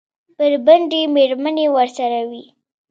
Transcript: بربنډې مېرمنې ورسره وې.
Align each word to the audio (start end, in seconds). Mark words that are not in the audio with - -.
بربنډې 0.37 1.01
مېرمنې 1.15 1.65
ورسره 1.75 2.19
وې. 2.29 2.43